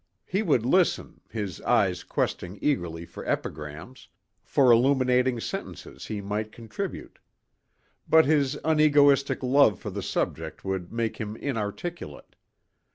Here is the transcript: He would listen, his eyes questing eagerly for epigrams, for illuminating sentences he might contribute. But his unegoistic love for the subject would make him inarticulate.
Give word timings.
He 0.25 0.41
would 0.41 0.65
listen, 0.65 1.21
his 1.29 1.61
eyes 1.61 2.03
questing 2.03 2.57
eagerly 2.59 3.05
for 3.05 3.23
epigrams, 3.27 4.07
for 4.43 4.71
illuminating 4.71 5.39
sentences 5.39 6.07
he 6.07 6.21
might 6.21 6.51
contribute. 6.51 7.19
But 8.09 8.25
his 8.25 8.57
unegoistic 8.63 9.43
love 9.43 9.77
for 9.79 9.91
the 9.91 10.01
subject 10.01 10.65
would 10.65 10.91
make 10.91 11.17
him 11.17 11.35
inarticulate. 11.35 12.35